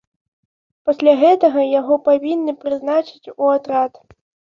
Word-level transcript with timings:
Пасля 0.89 1.11
гэтага 1.23 1.65
яго 1.79 1.97
павінны 2.07 2.55
прызначыць 2.63 3.31
у 3.41 3.51
атрад. 3.59 3.93